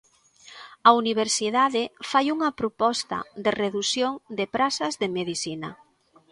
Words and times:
A 0.87 0.89
Universidade 1.01 1.83
fai 2.09 2.25
unha 2.35 2.49
proposta 2.59 3.17
de 3.43 3.51
redución 3.61 4.11
de 4.37 4.45
prazas 4.55 4.93
de 5.01 5.07
Medicina. 5.17 5.69